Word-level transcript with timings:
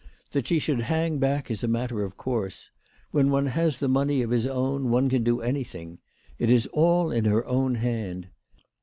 That 0.31 0.47
she 0.47 0.57
should 0.57 0.79
hang 0.79 1.19
back 1.19 1.51
is 1.51 1.63
a 1.63 1.67
matter 1.67 2.01
of 2.03 2.17
course. 2.17 2.71
When 3.11 3.29
one 3.29 3.45
has 3.45 3.77
the 3.77 3.87
money 3.87 4.23
of 4.23 4.31
his 4.31 4.47
own 4.47 4.89
one 4.89 5.09
can 5.11 5.23
do 5.23 5.41
anything. 5.41 5.99
It 6.39 6.49
is 6.49 6.65
all 6.73 7.11
in 7.11 7.25
her 7.25 7.45
own 7.45 7.75
hand. 7.75 8.29